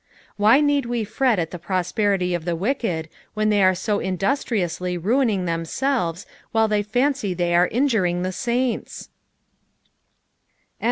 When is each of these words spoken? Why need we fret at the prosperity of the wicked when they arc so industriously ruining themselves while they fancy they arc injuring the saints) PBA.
Why 0.35 0.61
need 0.61 0.87
we 0.87 1.03
fret 1.03 1.37
at 1.37 1.51
the 1.51 1.59
prosperity 1.59 2.33
of 2.33 2.43
the 2.43 2.55
wicked 2.55 3.07
when 3.35 3.51
they 3.51 3.61
arc 3.61 3.77
so 3.77 3.99
industriously 3.99 4.97
ruining 4.97 5.45
themselves 5.45 6.25
while 6.51 6.67
they 6.67 6.81
fancy 6.81 7.35
they 7.35 7.53
arc 7.53 7.71
injuring 7.71 8.23
the 8.23 8.31
saints) 8.31 8.93
PBA. 9.03 9.07